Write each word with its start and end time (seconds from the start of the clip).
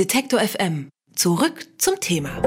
Detektor 0.00 0.40
FM. 0.40 0.88
Zurück 1.14 1.66
zum 1.76 2.00
Thema. 2.00 2.40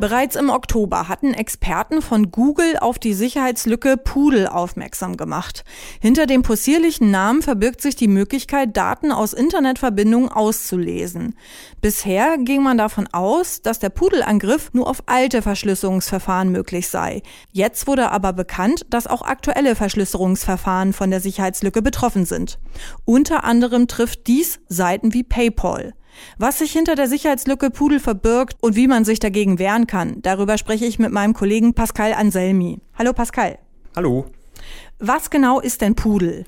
Bereits 0.00 0.34
im 0.34 0.50
Oktober 0.50 1.06
hatten 1.06 1.32
Experten 1.32 2.02
von 2.02 2.32
Google 2.32 2.76
auf 2.76 2.98
die 2.98 3.14
Sicherheitslücke 3.14 3.96
Pudel 3.96 4.48
aufmerksam 4.48 5.16
gemacht. 5.16 5.64
Hinter 6.00 6.26
dem 6.26 6.42
possierlichen 6.42 7.12
Namen 7.12 7.40
verbirgt 7.40 7.80
sich 7.80 7.94
die 7.94 8.08
Möglichkeit, 8.08 8.76
Daten 8.76 9.12
aus 9.12 9.32
Internetverbindungen 9.32 10.28
auszulesen. 10.28 11.36
Bisher 11.80 12.36
ging 12.38 12.64
man 12.64 12.78
davon 12.78 13.06
aus, 13.12 13.62
dass 13.62 13.78
der 13.78 13.90
Pudelangriff 13.90 14.70
nur 14.72 14.88
auf 14.88 15.04
alte 15.06 15.40
Verschlüsselungsverfahren 15.40 16.50
möglich 16.50 16.88
sei. 16.88 17.22
Jetzt 17.52 17.86
wurde 17.86 18.10
aber 18.10 18.32
bekannt, 18.32 18.86
dass 18.90 19.06
auch 19.06 19.22
aktuelle 19.22 19.76
Verschlüsselungsverfahren 19.76 20.94
von 20.94 21.12
der 21.12 21.20
Sicherheitslücke 21.20 21.80
betroffen 21.80 22.24
sind. 22.24 22.58
Unter 23.04 23.44
anderem 23.44 23.86
trifft 23.86 24.26
dies 24.26 24.58
Seiten 24.68 25.14
wie 25.14 25.22
PayPal. 25.22 25.94
Was 26.38 26.58
sich 26.58 26.72
hinter 26.72 26.94
der 26.94 27.08
Sicherheitslücke 27.08 27.70
Pudel 27.70 28.00
verbirgt 28.00 28.56
und 28.60 28.76
wie 28.76 28.88
man 28.88 29.04
sich 29.04 29.18
dagegen 29.20 29.58
wehren 29.58 29.86
kann, 29.86 30.22
darüber 30.22 30.58
spreche 30.58 30.86
ich 30.86 30.98
mit 30.98 31.12
meinem 31.12 31.34
Kollegen 31.34 31.74
Pascal 31.74 32.12
Anselmi. 32.14 32.80
Hallo 32.98 33.12
Pascal. 33.12 33.58
Hallo. 33.96 34.26
Was 34.98 35.30
genau 35.30 35.60
ist 35.60 35.80
denn 35.80 35.94
Pudel? 35.94 36.46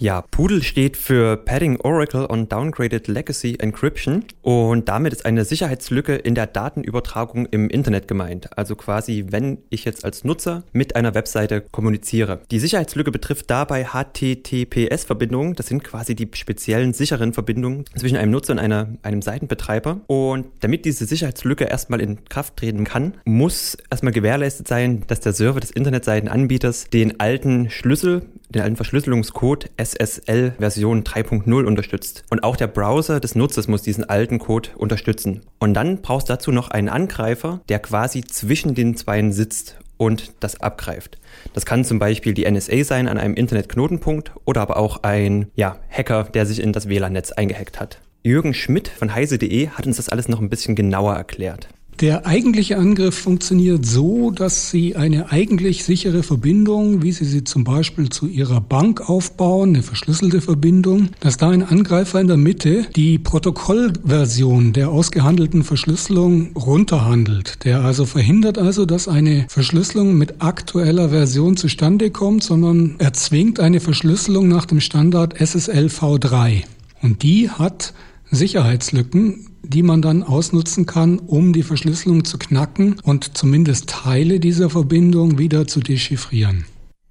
Ja, 0.00 0.22
Pudel 0.22 0.62
steht 0.62 0.96
für 0.96 1.36
Padding 1.36 1.80
Oracle 1.80 2.24
on 2.30 2.48
Downgraded 2.48 3.08
Legacy 3.08 3.56
Encryption 3.58 4.24
und 4.42 4.88
damit 4.88 5.12
ist 5.12 5.26
eine 5.26 5.44
Sicherheitslücke 5.44 6.14
in 6.14 6.36
der 6.36 6.46
Datenübertragung 6.46 7.46
im 7.46 7.68
Internet 7.68 8.06
gemeint. 8.06 8.56
Also 8.56 8.76
quasi, 8.76 9.26
wenn 9.30 9.58
ich 9.70 9.84
jetzt 9.84 10.04
als 10.04 10.22
Nutzer 10.22 10.62
mit 10.72 10.94
einer 10.94 11.16
Webseite 11.16 11.62
kommuniziere. 11.62 12.38
Die 12.52 12.60
Sicherheitslücke 12.60 13.10
betrifft 13.10 13.50
dabei 13.50 13.86
HTTPS-Verbindungen. 13.86 15.56
Das 15.56 15.66
sind 15.66 15.82
quasi 15.82 16.14
die 16.14 16.28
speziellen 16.32 16.92
sicheren 16.92 17.32
Verbindungen 17.32 17.84
zwischen 17.96 18.18
einem 18.18 18.30
Nutzer 18.30 18.52
und 18.52 18.60
einer, 18.60 18.90
einem 19.02 19.20
Seitenbetreiber. 19.20 20.02
Und 20.06 20.46
damit 20.60 20.84
diese 20.84 21.06
Sicherheitslücke 21.06 21.64
erstmal 21.64 22.00
in 22.00 22.24
Kraft 22.26 22.56
treten 22.56 22.84
kann, 22.84 23.14
muss 23.24 23.76
erstmal 23.90 24.12
gewährleistet 24.12 24.68
sein, 24.68 25.02
dass 25.08 25.18
der 25.18 25.32
Server 25.32 25.58
des 25.58 25.72
Internetseitenanbieters 25.72 26.88
den 26.88 27.18
alten 27.18 27.68
Schlüssel, 27.68 28.22
den 28.50 28.62
alten 28.62 28.76
Verschlüsselungscode 28.76 29.70
SSL 29.76 30.54
Version 30.58 31.04
3.0 31.04 31.64
unterstützt. 31.64 32.24
Und 32.30 32.44
auch 32.44 32.56
der 32.56 32.66
Browser 32.66 33.20
des 33.20 33.34
Nutzers 33.34 33.68
muss 33.68 33.82
diesen 33.82 34.08
alten 34.08 34.38
Code 34.38 34.70
unterstützen. 34.76 35.42
Und 35.58 35.74
dann 35.74 36.00
brauchst 36.00 36.28
du 36.28 36.32
dazu 36.32 36.52
noch 36.52 36.70
einen 36.70 36.88
Angreifer, 36.88 37.60
der 37.68 37.78
quasi 37.78 38.22
zwischen 38.22 38.74
den 38.74 38.96
Zweien 38.96 39.32
sitzt 39.32 39.76
und 39.96 40.32
das 40.40 40.60
abgreift. 40.60 41.18
Das 41.52 41.66
kann 41.66 41.84
zum 41.84 41.98
Beispiel 41.98 42.32
die 42.32 42.50
NSA 42.50 42.84
sein 42.84 43.08
an 43.08 43.18
einem 43.18 43.34
Internetknotenpunkt 43.34 44.32
oder 44.44 44.62
aber 44.62 44.76
auch 44.76 45.02
ein 45.02 45.50
ja, 45.54 45.76
Hacker, 45.90 46.24
der 46.24 46.46
sich 46.46 46.62
in 46.62 46.72
das 46.72 46.88
WLAN-Netz 46.88 47.32
eingehackt 47.32 47.80
hat. 47.80 48.00
Jürgen 48.22 48.54
Schmidt 48.54 48.88
von 48.88 49.14
heise.de 49.14 49.68
hat 49.68 49.86
uns 49.86 49.96
das 49.96 50.08
alles 50.08 50.28
noch 50.28 50.40
ein 50.40 50.48
bisschen 50.48 50.74
genauer 50.74 51.14
erklärt. 51.14 51.68
Der 52.00 52.26
eigentliche 52.26 52.78
Angriff 52.78 53.18
funktioniert 53.18 53.84
so, 53.84 54.30
dass 54.30 54.70
Sie 54.70 54.94
eine 54.94 55.32
eigentlich 55.32 55.82
sichere 55.82 56.22
Verbindung, 56.22 57.02
wie 57.02 57.10
Sie 57.10 57.24
sie 57.24 57.42
zum 57.42 57.64
Beispiel 57.64 58.08
zu 58.08 58.28
Ihrer 58.28 58.60
Bank 58.60 59.10
aufbauen, 59.10 59.70
eine 59.70 59.82
verschlüsselte 59.82 60.40
Verbindung, 60.40 61.08
dass 61.18 61.38
da 61.38 61.50
ein 61.50 61.64
Angreifer 61.64 62.20
in 62.20 62.28
der 62.28 62.36
Mitte 62.36 62.86
die 62.94 63.18
Protokollversion 63.18 64.72
der 64.72 64.90
ausgehandelten 64.90 65.64
Verschlüsselung 65.64 66.52
runterhandelt. 66.54 67.64
Der 67.64 67.80
also 67.80 68.06
verhindert 68.06 68.58
also, 68.58 68.86
dass 68.86 69.08
eine 69.08 69.46
Verschlüsselung 69.48 70.16
mit 70.16 70.40
aktueller 70.40 71.08
Version 71.08 71.56
zustande 71.56 72.12
kommt, 72.12 72.44
sondern 72.44 72.94
erzwingt 72.98 73.58
eine 73.58 73.80
Verschlüsselung 73.80 74.46
nach 74.46 74.66
dem 74.66 74.78
Standard 74.78 75.34
SSL 75.40 75.86
v3. 75.86 76.62
Und 77.02 77.24
die 77.24 77.50
hat 77.50 77.92
Sicherheitslücken, 78.30 79.47
die 79.68 79.82
man 79.82 80.02
dann 80.02 80.22
ausnutzen 80.22 80.86
kann, 80.86 81.18
um 81.18 81.52
die 81.52 81.62
Verschlüsselung 81.62 82.24
zu 82.24 82.38
knacken 82.38 82.96
und 83.02 83.36
zumindest 83.36 83.88
Teile 83.88 84.40
dieser 84.40 84.70
Verbindung 84.70 85.38
wieder 85.38 85.66
zu 85.66 85.80
dechiffrieren. 85.80 86.64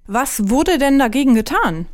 Was 0.06 0.50
wurde 0.50 0.78
denn 0.78 0.98
dagegen 0.98 1.34
getan? 1.34 1.86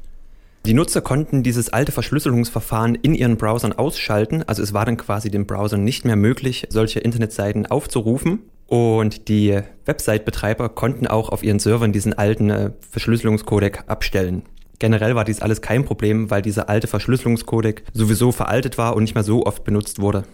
Die 0.66 0.72
Nutzer 0.72 1.02
konnten 1.02 1.42
dieses 1.42 1.70
alte 1.70 1.92
Verschlüsselungsverfahren 1.92 2.94
in 2.94 3.14
ihren 3.14 3.36
Browsern 3.36 3.74
ausschalten. 3.74 4.42
Also 4.46 4.62
es 4.62 4.72
war 4.72 4.86
dann 4.86 4.96
quasi 4.96 5.30
dem 5.30 5.46
Browser 5.46 5.76
nicht 5.76 6.06
mehr 6.06 6.16
möglich, 6.16 6.66
solche 6.70 7.00
Internetseiten 7.00 7.66
aufzurufen. 7.66 8.40
Und 8.66 9.28
die 9.28 9.60
Website-Betreiber 9.84 10.70
konnten 10.70 11.06
auch 11.06 11.28
auf 11.28 11.42
ihren 11.42 11.58
Servern 11.58 11.92
diesen 11.92 12.14
alten 12.14 12.48
äh, 12.48 12.70
Verschlüsselungscodec 12.90 13.84
abstellen. 13.88 14.42
Generell 14.78 15.14
war 15.14 15.24
dies 15.24 15.42
alles 15.42 15.60
kein 15.60 15.84
Problem, 15.84 16.30
weil 16.30 16.40
dieser 16.40 16.70
alte 16.70 16.86
Verschlüsselungscodec 16.86 17.84
sowieso 17.92 18.32
veraltet 18.32 18.78
war 18.78 18.96
und 18.96 19.02
nicht 19.02 19.14
mehr 19.14 19.22
so 19.22 19.44
oft 19.44 19.64
benutzt 19.64 20.00
wurde. 20.00 20.24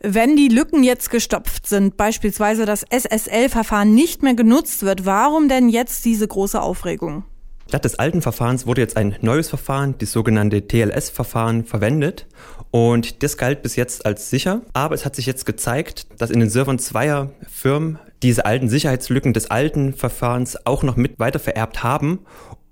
Wenn 0.00 0.36
die 0.36 0.48
Lücken 0.48 0.82
jetzt 0.82 1.10
gestopft 1.10 1.66
sind, 1.66 1.96
beispielsweise 1.96 2.66
das 2.66 2.84
SSL-Verfahren 2.90 3.94
nicht 3.94 4.22
mehr 4.22 4.34
genutzt 4.34 4.82
wird, 4.82 5.06
warum 5.06 5.48
denn 5.48 5.68
jetzt 5.68 6.04
diese 6.04 6.28
große 6.28 6.60
Aufregung? 6.60 7.24
Statt 7.68 7.84
des 7.84 7.98
alten 7.98 8.20
Verfahrens 8.20 8.66
wurde 8.66 8.82
jetzt 8.82 8.96
ein 8.96 9.16
neues 9.22 9.48
Verfahren, 9.48 9.94
das 9.98 10.12
sogenannte 10.12 10.68
TLS-Verfahren, 10.68 11.64
verwendet. 11.64 12.26
Und 12.70 13.22
das 13.22 13.36
galt 13.36 13.62
bis 13.62 13.76
jetzt 13.76 14.04
als 14.04 14.30
sicher. 14.30 14.62
Aber 14.72 14.94
es 14.94 15.04
hat 15.04 15.16
sich 15.16 15.26
jetzt 15.26 15.46
gezeigt, 15.46 16.06
dass 16.20 16.30
in 16.30 16.40
den 16.40 16.50
Servern 16.50 16.78
zweier 16.78 17.30
Firmen 17.48 17.98
diese 18.22 18.46
alten 18.46 18.68
Sicherheitslücken 18.68 19.32
des 19.32 19.50
alten 19.50 19.94
Verfahrens 19.94 20.66
auch 20.66 20.82
noch 20.82 20.96
mit 20.96 21.18
weiter 21.18 21.38
vererbt 21.38 21.82
haben. 21.82 22.20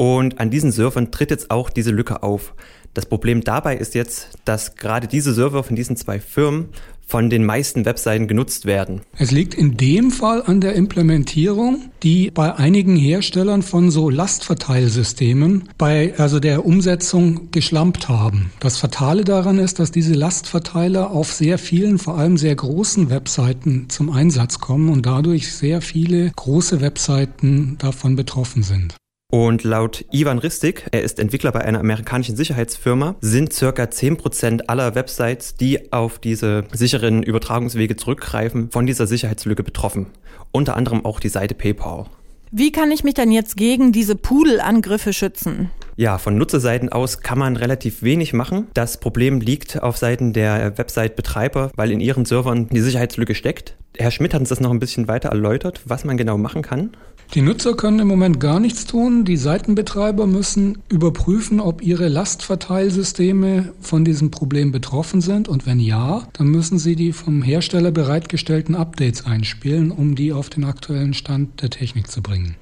Und 0.03 0.41
an 0.41 0.51
diesen 0.51 0.73
Servern 0.73 1.13
tritt 1.13 1.31
jetzt 1.31 1.53
auch 1.53 1.71
diese 1.71 1.93
Lücke 1.93 2.25
auf. 2.25 2.55
Das 2.93 3.07
Problem 3.07 3.45
dabei 3.45 3.77
ist 3.77 3.95
jetzt, 3.95 4.31
dass 4.45 4.75
gerade 4.75 5.07
diese 5.07 5.33
Server 5.33 5.63
von 5.63 5.77
diesen 5.77 5.95
zwei 5.95 6.19
Firmen 6.19 6.71
von 7.07 7.31
den 7.31 7.45
meisten 7.45 7.85
Webseiten 7.85 8.27
genutzt 8.27 8.67
werden. 8.67 9.03
Es 9.17 9.31
liegt 9.31 9.55
in 9.55 9.77
dem 9.77 10.11
Fall 10.11 10.43
an 10.45 10.61
der 10.61 10.75
Implementierung, 10.75 11.93
die 12.03 12.33
bei 12.33 12.53
einigen 12.57 12.97
Herstellern 12.97 13.63
von 13.63 13.93
so 13.93 14.11
Lastverteilsystemen 14.11 15.69
bei 15.79 16.15
also 16.19 16.41
der 16.41 16.67
Umsetzung 16.67 17.53
geschlampt 17.53 18.09
haben. 18.09 18.51
Das 18.59 18.79
Fatale 18.79 19.23
daran 19.23 19.61
ist, 19.61 19.79
dass 19.79 19.93
diese 19.93 20.15
Lastverteiler 20.15 21.13
auf 21.13 21.33
sehr 21.33 21.59
vielen, 21.59 21.99
vor 21.99 22.19
allem 22.19 22.37
sehr 22.37 22.57
großen 22.57 23.09
Webseiten 23.09 23.89
zum 23.89 24.11
Einsatz 24.11 24.59
kommen 24.59 24.89
und 24.89 25.07
dadurch 25.07 25.53
sehr 25.53 25.81
viele 25.81 26.33
große 26.35 26.81
Webseiten 26.81 27.77
davon 27.79 28.17
betroffen 28.17 28.65
sind. 28.65 28.97
Und 29.35 29.65
laut 29.65 30.05
Ivan 30.11 30.37
Ristik, 30.37 30.85
er 30.93 31.01
ist 31.01 31.19
Entwickler 31.19 31.53
bei 31.53 31.63
einer 31.63 31.81
amerikanischen 31.81 32.37
Sicherheitsfirma, 32.37 33.15
sind 33.23 33.55
circa 33.55 33.85
10% 33.85 34.65
aller 34.67 34.95
Websites, 34.95 35.55
die 35.55 35.91
auf 35.91 36.19
diese 36.19 36.65
sicheren 36.71 37.23
Übertragungswege 37.23 37.97
zurückgreifen, 37.97 38.71
von 38.71 38.85
dieser 38.85 39.07
Sicherheitslücke 39.07 39.63
betroffen. 39.63 40.09
Unter 40.51 40.77
anderem 40.77 41.07
auch 41.07 41.19
die 41.19 41.31
Seite 41.31 41.55
PayPal. 41.55 42.09
Wie 42.51 42.73
kann 42.73 42.91
ich 42.91 43.05
mich 43.05 43.15
dann 43.15 43.33
jetzt 43.33 43.57
gegen 43.57 43.91
diese 43.91 44.17
Pudelangriffe 44.17 45.15
schützen? 45.15 45.71
Ja, 45.97 46.19
von 46.19 46.37
Nutzerseiten 46.37 46.91
aus 46.91 47.21
kann 47.21 47.39
man 47.39 47.57
relativ 47.57 48.03
wenig 48.03 48.35
machen. 48.35 48.67
Das 48.75 49.01
Problem 49.01 49.41
liegt 49.41 49.83
auf 49.83 49.97
Seiten 49.97 50.35
der 50.35 50.77
Website-Betreiber, 50.77 51.71
weil 51.75 51.91
in 51.91 52.01
ihren 52.01 52.27
Servern 52.27 52.69
die 52.69 52.81
Sicherheitslücke 52.81 53.35
steckt. 53.35 53.77
Herr 53.97 54.11
Schmidt 54.11 54.35
hat 54.35 54.41
uns 54.41 54.51
das 54.51 54.61
noch 54.61 54.71
ein 54.71 54.79
bisschen 54.79 55.09
weiter 55.09 55.31
erläutert, 55.31 55.81
was 55.87 56.05
man 56.05 56.19
genau 56.19 56.37
machen 56.37 56.61
kann. 56.61 56.91
Die 57.35 57.41
Nutzer 57.41 57.73
können 57.75 57.99
im 57.99 58.09
Moment 58.09 58.41
gar 58.41 58.61
nichts 58.61 58.85
tun. 58.85 59.25
Die 59.25 59.39
Seitenbetreiber 59.39 60.27
müssen 60.27 60.83
überprüfen, 60.91 61.61
ob 61.61 61.81
ihre 61.81 62.09
Lastverteilsysteme 62.09 63.73
von 63.81 64.05
diesem 64.05 64.31
Problem 64.31 64.71
betroffen 64.71 65.23
sind. 65.23 65.49
Und 65.49 65.65
wenn 65.65 65.81
ja, 65.81 66.29
dann 66.35 66.49
müssen 66.49 66.79
sie 66.79 66.95
die 66.95 67.15
vom 67.15 67.41
Hersteller 67.41 67.91
bereitgestellten 67.91 68.75
Updates 68.75 69.25
einspielen, 69.25 69.93
um 69.93 70.15
die 70.15 70.35
auf 70.35 70.51
den 70.51 70.65
aktuellen 70.65 71.15
Stand 71.15 71.63
der 71.63 71.71
Technik 71.71 72.11
zu 72.11 72.21
bringen. 72.21 72.57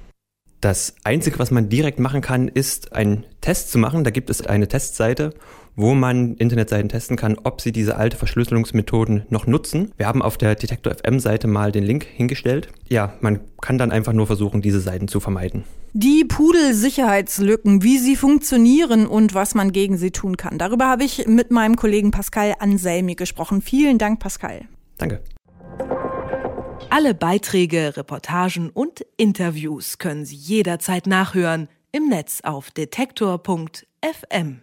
Das 0.61 0.95
Einzige, 1.03 1.37
was 1.37 1.51
man 1.51 1.67
direkt 1.67 1.99
machen 1.99 2.21
kann, 2.21 2.47
ist 2.47 2.93
einen 2.93 3.25
Test 3.41 3.71
zu 3.71 3.77
machen. 3.77 4.05
Da 4.05 4.09
gibt 4.09 4.29
es 4.29 4.45
eine 4.45 4.69
Testseite, 4.69 5.33
wo 5.75 5.93
man 5.93 6.35
Internetseiten 6.35 6.89
testen 6.89 7.17
kann, 7.17 7.37
ob 7.43 7.61
sie 7.61 7.71
diese 7.71 7.97
alte 7.97 8.17
Verschlüsselungsmethoden 8.17 9.23
noch 9.29 9.47
nutzen. 9.47 9.91
Wir 9.97 10.07
haben 10.07 10.21
auf 10.21 10.37
der 10.37 10.55
Detektor 10.55 10.93
FM 10.93 11.19
Seite 11.19 11.47
mal 11.47 11.71
den 11.71 11.83
Link 11.83 12.03
hingestellt. 12.03 12.69
Ja, 12.87 13.13
man 13.21 13.39
kann 13.61 13.77
dann 13.77 13.91
einfach 13.91 14.13
nur 14.13 14.27
versuchen, 14.27 14.61
diese 14.61 14.79
Seiten 14.79 15.07
zu 15.07 15.19
vermeiden. 15.19 15.63
Die 15.93 16.23
Pudel-Sicherheitslücken, 16.23 17.83
wie 17.83 17.97
sie 17.97 18.15
funktionieren 18.15 19.07
und 19.07 19.33
was 19.33 19.55
man 19.55 19.71
gegen 19.71 19.97
sie 19.97 20.11
tun 20.11 20.37
kann. 20.37 20.57
Darüber 20.57 20.87
habe 20.87 21.03
ich 21.03 21.27
mit 21.27 21.51
meinem 21.51 21.75
Kollegen 21.75 22.11
Pascal 22.11 22.55
Anselmi 22.59 23.15
gesprochen. 23.15 23.61
Vielen 23.61 23.97
Dank, 23.97 24.19
Pascal. 24.19 24.61
Danke. 24.97 25.21
Alle 26.89 27.13
Beiträge, 27.13 27.95
Reportagen 27.95 28.69
und 28.69 29.05
Interviews 29.17 29.97
können 29.97 30.25
Sie 30.25 30.35
jederzeit 30.35 31.07
nachhören 31.07 31.67
im 31.91 32.09
Netz 32.09 32.41
auf 32.43 32.71
detektor.fm. 32.71 34.61